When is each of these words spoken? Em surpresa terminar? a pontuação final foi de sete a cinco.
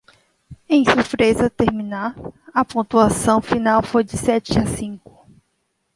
Em 0.67 0.83
surpresa 0.83 1.47
terminar? 1.47 2.15
a 2.51 2.65
pontuação 2.65 3.39
final 3.39 3.83
foi 3.83 4.03
de 4.03 4.17
sete 4.17 4.57
a 4.57 4.65
cinco. 4.65 5.29